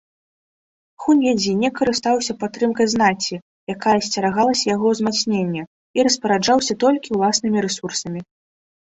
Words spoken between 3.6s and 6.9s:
якая асцерагалася яго ўзмацнення, і распараджаўся